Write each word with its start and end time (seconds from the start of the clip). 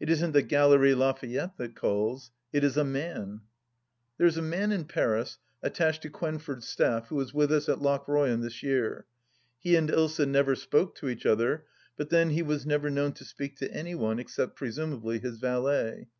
It 0.00 0.10
isn't 0.10 0.32
the 0.32 0.42
Galerie 0.42 0.96
Lafayette 0.96 1.56
that 1.58 1.76
calls: 1.76 2.32
it 2.52 2.64
is 2.64 2.76
a 2.76 2.82
man 2.82 3.14
1 3.22 3.40
There 4.18 4.26
is 4.26 4.36
a 4.36 4.42
man 4.42 4.72
in 4.72 4.84
Paris 4.84 5.38
attached 5.62 6.02
to 6.02 6.10
Quenford's 6.10 6.66
staff, 6.66 7.06
who 7.06 7.14
was 7.14 7.32
with 7.32 7.52
us 7.52 7.68
at 7.68 7.78
Lochroyan 7.80 8.42
this 8.42 8.64
year. 8.64 9.06
He 9.60 9.76
and 9.76 9.88
Ilsa 9.88 10.26
never 10.28 10.56
spoke 10.56 10.96
to 10.96 11.08
each 11.08 11.24
other; 11.24 11.66
but 11.96 12.10
then, 12.10 12.30
he 12.30 12.42
was 12.42 12.66
never 12.66 12.90
known 12.90 13.12
to 13.12 13.24
speak 13.24 13.58
to 13.58 13.72
any 13.72 13.94
one, 13.94 14.18
except 14.18 14.56
presumably 14.56 15.20
his 15.20 15.36
valet. 15.38 16.08